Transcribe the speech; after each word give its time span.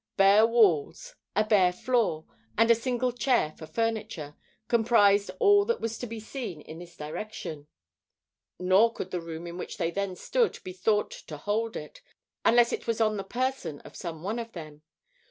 Bare 0.17 0.47
walls, 0.47 1.13
a 1.35 1.43
bare 1.43 1.71
floor, 1.71 2.25
and 2.57 2.71
a 2.71 2.73
single 2.73 3.11
chair 3.11 3.53
for 3.55 3.67
furniture, 3.67 4.35
comprised 4.67 5.29
all 5.37 5.63
that 5.65 5.79
was 5.79 5.99
to 5.99 6.07
be 6.07 6.19
seen 6.19 6.59
in 6.61 6.79
this 6.79 6.97
direction. 6.97 7.67
Nor 8.59 8.91
could 8.93 9.11
the 9.11 9.21
room 9.21 9.45
in 9.45 9.59
which 9.59 9.77
they 9.77 9.91
then 9.91 10.15
stood 10.15 10.57
be 10.63 10.73
thought 10.73 11.11
to 11.11 11.37
hold 11.37 11.75
it, 11.75 12.01
unless 12.43 12.73
it 12.73 12.87
was 12.87 12.99
on 12.99 13.17
the 13.17 13.23
person 13.23 13.79
of 13.81 13.95
some 13.95 14.23
one 14.23 14.39
of 14.39 14.53
them. 14.53 14.81